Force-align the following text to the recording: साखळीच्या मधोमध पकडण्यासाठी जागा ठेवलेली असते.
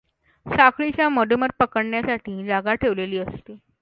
साखळीच्या 0.45 1.09
मधोमध 1.09 1.49
पकडण्यासाठी 1.59 2.43
जागा 2.45 2.73
ठेवलेली 2.75 3.17
असते. 3.19 3.57